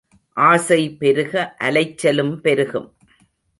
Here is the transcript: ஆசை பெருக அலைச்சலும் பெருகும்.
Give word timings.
ஆசை 0.37 0.95
பெருக 0.97 1.55
அலைச்சலும் 1.59 2.35
பெருகும். 2.35 2.89